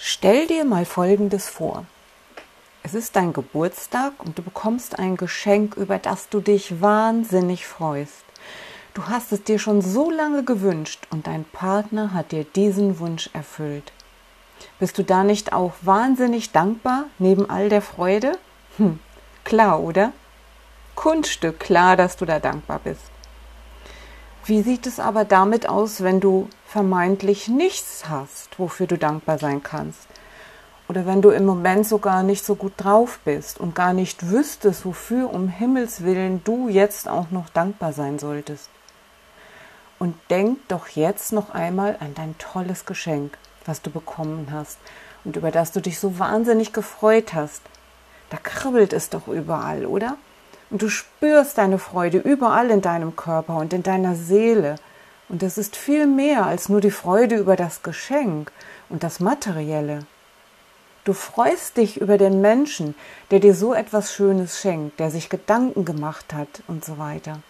Stell 0.00 0.46
dir 0.46 0.64
mal 0.64 0.84
Folgendes 0.84 1.48
vor. 1.48 1.84
Es 2.84 2.94
ist 2.94 3.16
dein 3.16 3.32
Geburtstag 3.32 4.12
und 4.18 4.38
du 4.38 4.42
bekommst 4.42 4.96
ein 4.96 5.16
Geschenk, 5.16 5.76
über 5.76 5.98
das 5.98 6.28
du 6.28 6.40
dich 6.40 6.80
wahnsinnig 6.80 7.66
freust. 7.66 8.24
Du 8.94 9.06
hast 9.08 9.32
es 9.32 9.42
dir 9.42 9.58
schon 9.58 9.82
so 9.82 10.08
lange 10.08 10.44
gewünscht 10.44 11.08
und 11.10 11.26
dein 11.26 11.44
Partner 11.44 12.14
hat 12.14 12.30
dir 12.30 12.44
diesen 12.44 13.00
Wunsch 13.00 13.28
erfüllt. 13.32 13.92
Bist 14.78 14.98
du 14.98 15.02
da 15.02 15.24
nicht 15.24 15.52
auch 15.52 15.72
wahnsinnig 15.82 16.52
dankbar 16.52 17.06
neben 17.18 17.50
all 17.50 17.68
der 17.68 17.82
Freude? 17.82 18.38
Hm, 18.76 19.00
klar, 19.42 19.80
oder? 19.80 20.12
Kunststück, 20.94 21.58
klar, 21.58 21.96
dass 21.96 22.16
du 22.16 22.24
da 22.24 22.38
dankbar 22.38 22.80
bist. 22.84 23.10
Wie 24.48 24.62
sieht 24.62 24.86
es 24.86 24.98
aber 24.98 25.26
damit 25.26 25.68
aus, 25.68 26.02
wenn 26.02 26.20
du 26.20 26.48
vermeintlich 26.64 27.48
nichts 27.48 28.08
hast, 28.08 28.58
wofür 28.58 28.86
du 28.86 28.96
dankbar 28.96 29.38
sein 29.38 29.62
kannst? 29.62 30.08
Oder 30.88 31.04
wenn 31.04 31.20
du 31.20 31.28
im 31.28 31.44
Moment 31.44 31.86
sogar 31.86 32.22
nicht 32.22 32.46
so 32.46 32.54
gut 32.54 32.72
drauf 32.78 33.18
bist 33.26 33.60
und 33.60 33.74
gar 33.74 33.92
nicht 33.92 34.30
wüsstest, 34.30 34.86
wofür 34.86 35.34
um 35.34 35.48
Himmels 35.48 36.02
willen 36.02 36.42
du 36.44 36.70
jetzt 36.70 37.10
auch 37.10 37.30
noch 37.30 37.50
dankbar 37.50 37.92
sein 37.92 38.18
solltest. 38.18 38.70
Und 39.98 40.14
denk 40.30 40.66
doch 40.68 40.88
jetzt 40.88 41.30
noch 41.34 41.50
einmal 41.50 41.98
an 42.00 42.14
dein 42.14 42.34
tolles 42.38 42.86
Geschenk, 42.86 43.36
was 43.66 43.82
du 43.82 43.90
bekommen 43.90 44.48
hast 44.50 44.78
und 45.24 45.36
über 45.36 45.50
das 45.50 45.72
du 45.72 45.82
dich 45.82 45.98
so 45.98 46.18
wahnsinnig 46.18 46.72
gefreut 46.72 47.34
hast. 47.34 47.60
Da 48.30 48.38
kribbelt 48.38 48.94
es 48.94 49.10
doch 49.10 49.28
überall, 49.28 49.84
oder? 49.84 50.16
Und 50.70 50.82
du 50.82 50.88
spürst 50.88 51.58
deine 51.58 51.78
Freude 51.78 52.18
überall 52.18 52.70
in 52.70 52.82
deinem 52.82 53.16
Körper 53.16 53.56
und 53.56 53.72
in 53.72 53.82
deiner 53.82 54.14
Seele. 54.14 54.76
Und 55.28 55.42
es 55.42 55.58
ist 55.58 55.76
viel 55.76 56.06
mehr 56.06 56.46
als 56.46 56.68
nur 56.68 56.80
die 56.80 56.90
Freude 56.90 57.36
über 57.36 57.56
das 57.56 57.82
Geschenk 57.82 58.52
und 58.88 59.02
das 59.02 59.20
Materielle. 59.20 60.06
Du 61.04 61.14
freust 61.14 61.78
dich 61.78 62.00
über 62.00 62.18
den 62.18 62.40
Menschen, 62.40 62.94
der 63.30 63.40
dir 63.40 63.54
so 63.54 63.72
etwas 63.72 64.12
Schönes 64.12 64.60
schenkt, 64.60 65.00
der 65.00 65.10
sich 65.10 65.30
Gedanken 65.30 65.84
gemacht 65.84 66.34
hat 66.34 66.62
und 66.66 66.84
so 66.84 66.98
weiter. 66.98 67.40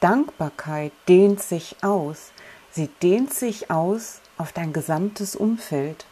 Dankbarkeit 0.00 0.92
dehnt 1.08 1.42
sich 1.42 1.76
aus. 1.82 2.32
Sie 2.70 2.88
dehnt 3.02 3.34
sich 3.34 3.70
aus 3.70 4.20
auf 4.38 4.52
dein 4.52 4.72
gesamtes 4.72 5.36
Umfeld. 5.36 6.06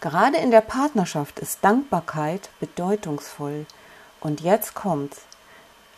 Gerade 0.00 0.38
in 0.38 0.50
der 0.50 0.60
Partnerschaft 0.60 1.38
ist 1.38 1.58
Dankbarkeit 1.62 2.50
bedeutungsvoll. 2.58 3.66
Und 4.22 4.40
jetzt 4.40 4.74
kommt's. 4.74 5.22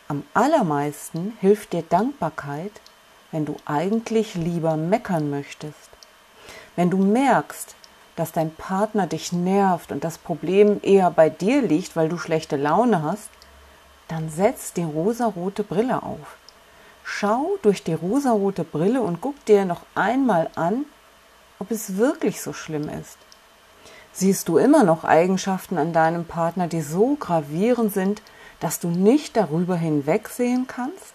Am 0.07 0.23
allermeisten 0.33 1.37
hilft 1.41 1.73
dir 1.73 1.83
Dankbarkeit, 1.83 2.71
wenn 3.31 3.45
du 3.45 3.55
eigentlich 3.65 4.33
lieber 4.33 4.77
meckern 4.77 5.29
möchtest. 5.29 5.89
Wenn 6.75 6.89
du 6.89 6.97
merkst, 6.97 7.75
dass 8.15 8.31
dein 8.31 8.53
Partner 8.53 9.05
dich 9.05 9.31
nervt 9.31 9.91
und 9.91 10.03
das 10.03 10.17
Problem 10.17 10.79
eher 10.81 11.11
bei 11.11 11.29
dir 11.29 11.61
liegt, 11.61 11.95
weil 11.95 12.09
du 12.09 12.17
schlechte 12.17 12.55
Laune 12.55 13.03
hast, 13.03 13.29
dann 14.07 14.29
setz 14.29 14.73
die 14.73 14.83
rosarote 14.83 15.63
Brille 15.63 16.01
auf. 16.01 16.37
Schau 17.03 17.57
durch 17.61 17.83
die 17.83 17.93
rosarote 17.93 18.63
Brille 18.63 19.01
und 19.01 19.21
guck 19.21 19.43
dir 19.45 19.65
noch 19.65 19.81
einmal 19.93 20.49
an, 20.55 20.85
ob 21.59 21.69
es 21.69 21.97
wirklich 21.97 22.41
so 22.41 22.53
schlimm 22.53 22.89
ist. 22.89 23.17
Siehst 24.17 24.47
du 24.47 24.57
immer 24.57 24.85
noch 24.85 25.03
Eigenschaften 25.03 25.77
an 25.77 25.91
deinem 25.91 26.23
Partner, 26.23 26.69
die 26.69 26.79
so 26.79 27.17
gravierend 27.19 27.93
sind, 27.93 28.21
dass 28.61 28.79
du 28.79 28.87
nicht 28.87 29.35
darüber 29.35 29.75
hinwegsehen 29.75 30.67
kannst? 30.67 31.13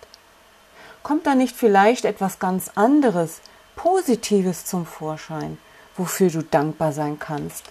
Kommt 1.03 1.27
da 1.27 1.35
nicht 1.35 1.57
vielleicht 1.57 2.05
etwas 2.05 2.39
ganz 2.39 2.73
anderes, 2.75 3.41
Positives 3.75 4.67
zum 4.67 4.85
Vorschein, 4.85 5.57
wofür 5.97 6.29
du 6.29 6.43
dankbar 6.43 6.93
sein 6.93 7.19
kannst? 7.19 7.65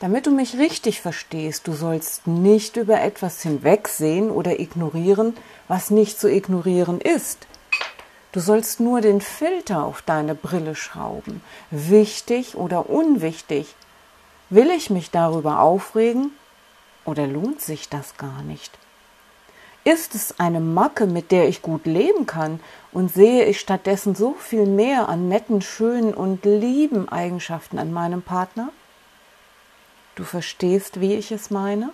Damit 0.00 0.26
du 0.26 0.32
mich 0.32 0.58
richtig 0.58 1.00
verstehst, 1.00 1.68
du 1.68 1.72
sollst 1.72 2.26
nicht 2.26 2.76
über 2.76 3.00
etwas 3.00 3.40
hinwegsehen 3.42 4.32
oder 4.32 4.58
ignorieren, 4.58 5.36
was 5.68 5.90
nicht 5.90 6.18
zu 6.18 6.28
ignorieren 6.28 7.00
ist. 7.00 7.46
Du 8.32 8.40
sollst 8.40 8.80
nur 8.80 9.00
den 9.00 9.20
Filter 9.20 9.84
auf 9.84 10.02
deine 10.02 10.34
Brille 10.34 10.74
schrauben, 10.74 11.40
wichtig 11.70 12.56
oder 12.56 12.90
unwichtig, 12.90 13.76
Will 14.52 14.70
ich 14.70 14.90
mich 14.90 15.10
darüber 15.10 15.60
aufregen 15.60 16.30
oder 17.06 17.26
lohnt 17.26 17.62
sich 17.62 17.88
das 17.88 18.18
gar 18.18 18.42
nicht? 18.42 18.78
Ist 19.82 20.14
es 20.14 20.38
eine 20.40 20.60
Macke, 20.60 21.06
mit 21.06 21.32
der 21.32 21.48
ich 21.48 21.62
gut 21.62 21.86
leben 21.86 22.26
kann 22.26 22.60
und 22.92 23.10
sehe 23.10 23.46
ich 23.46 23.58
stattdessen 23.58 24.14
so 24.14 24.34
viel 24.34 24.66
mehr 24.66 25.08
an 25.08 25.26
netten, 25.26 25.62
schönen 25.62 26.12
und 26.12 26.44
lieben 26.44 27.08
Eigenschaften 27.08 27.78
an 27.78 27.94
meinem 27.94 28.20
Partner? 28.20 28.68
Du 30.16 30.22
verstehst, 30.22 31.00
wie 31.00 31.14
ich 31.14 31.32
es 31.32 31.48
meine? 31.48 31.90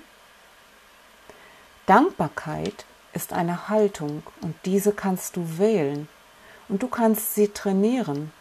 Dankbarkeit 1.86 2.86
ist 3.12 3.32
eine 3.32 3.68
Haltung 3.68 4.24
und 4.40 4.56
diese 4.64 4.90
kannst 4.90 5.36
du 5.36 5.58
wählen 5.58 6.08
und 6.68 6.82
du 6.82 6.88
kannst 6.88 7.36
sie 7.36 7.46
trainieren. 7.46 8.32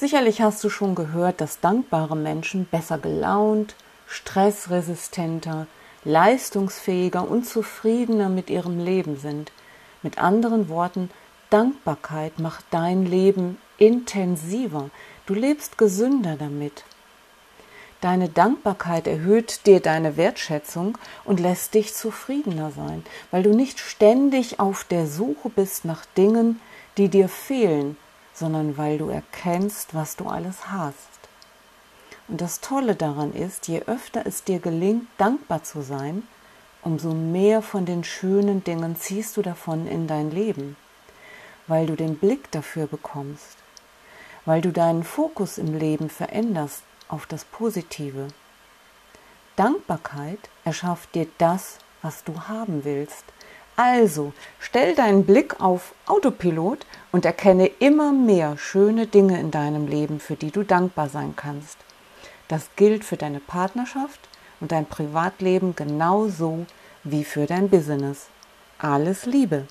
Sicherlich 0.00 0.40
hast 0.40 0.62
du 0.62 0.70
schon 0.70 0.94
gehört, 0.94 1.40
dass 1.40 1.58
dankbare 1.58 2.14
Menschen 2.14 2.66
besser 2.66 2.98
gelaunt, 2.98 3.74
stressresistenter, 4.06 5.66
leistungsfähiger 6.04 7.28
und 7.28 7.44
zufriedener 7.44 8.28
mit 8.28 8.48
ihrem 8.48 8.78
Leben 8.78 9.16
sind. 9.16 9.50
Mit 10.04 10.18
anderen 10.18 10.68
Worten, 10.68 11.10
Dankbarkeit 11.50 12.38
macht 12.38 12.64
dein 12.70 13.06
Leben 13.06 13.58
intensiver. 13.76 14.90
Du 15.26 15.34
lebst 15.34 15.78
gesünder 15.78 16.36
damit. 16.38 16.84
Deine 18.00 18.28
Dankbarkeit 18.28 19.08
erhöht 19.08 19.66
dir 19.66 19.80
deine 19.80 20.16
Wertschätzung 20.16 20.96
und 21.24 21.40
lässt 21.40 21.74
dich 21.74 21.92
zufriedener 21.92 22.70
sein, 22.70 23.04
weil 23.32 23.42
du 23.42 23.50
nicht 23.50 23.80
ständig 23.80 24.60
auf 24.60 24.84
der 24.84 25.08
Suche 25.08 25.48
bist 25.48 25.84
nach 25.84 26.06
Dingen, 26.16 26.60
die 26.98 27.08
dir 27.08 27.28
fehlen 27.28 27.96
sondern 28.38 28.76
weil 28.76 28.98
du 28.98 29.08
erkennst, 29.08 29.94
was 29.94 30.16
du 30.16 30.26
alles 30.28 30.70
hast. 30.70 31.18
Und 32.28 32.40
das 32.40 32.60
Tolle 32.60 32.94
daran 32.94 33.32
ist, 33.32 33.68
je 33.68 33.82
öfter 33.86 34.26
es 34.26 34.44
dir 34.44 34.58
gelingt, 34.58 35.06
dankbar 35.16 35.64
zu 35.64 35.82
sein, 35.82 36.22
umso 36.82 37.12
mehr 37.12 37.62
von 37.62 37.86
den 37.86 38.04
schönen 38.04 38.62
Dingen 38.62 38.96
ziehst 38.96 39.36
du 39.36 39.42
davon 39.42 39.86
in 39.86 40.06
dein 40.06 40.30
Leben, 40.30 40.76
weil 41.66 41.86
du 41.86 41.96
den 41.96 42.16
Blick 42.18 42.50
dafür 42.50 42.86
bekommst, 42.86 43.56
weil 44.44 44.60
du 44.60 44.72
deinen 44.72 45.04
Fokus 45.04 45.58
im 45.58 45.76
Leben 45.76 46.10
veränderst 46.10 46.82
auf 47.08 47.26
das 47.26 47.44
Positive. 47.44 48.28
Dankbarkeit 49.56 50.38
erschafft 50.64 51.14
dir 51.14 51.26
das, 51.38 51.78
was 52.02 52.22
du 52.24 52.42
haben 52.42 52.84
willst, 52.84 53.24
also, 53.78 54.32
stell 54.58 54.96
deinen 54.96 55.24
Blick 55.24 55.60
auf 55.60 55.94
Autopilot 56.06 56.84
und 57.12 57.24
erkenne 57.24 57.68
immer 57.78 58.12
mehr 58.12 58.58
schöne 58.58 59.06
Dinge 59.06 59.38
in 59.38 59.52
deinem 59.52 59.86
Leben, 59.86 60.18
für 60.18 60.34
die 60.34 60.50
du 60.50 60.64
dankbar 60.64 61.08
sein 61.08 61.34
kannst. 61.36 61.78
Das 62.48 62.70
gilt 62.74 63.04
für 63.04 63.16
deine 63.16 63.38
Partnerschaft 63.38 64.18
und 64.58 64.72
dein 64.72 64.86
Privatleben 64.86 65.76
genauso 65.76 66.66
wie 67.04 67.22
für 67.22 67.46
dein 67.46 67.70
Business. 67.70 68.26
Alles 68.78 69.26
Liebe! 69.26 69.68